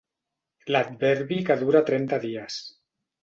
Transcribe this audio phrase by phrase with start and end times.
[0.75, 2.57] L'adverbi que dura trenta dies.